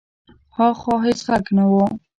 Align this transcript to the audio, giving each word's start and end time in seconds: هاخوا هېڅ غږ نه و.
هاخوا 0.55 0.95
هېڅ 1.05 1.19
غږ 1.27 1.45
نه 1.57 1.65
و. 1.71 1.73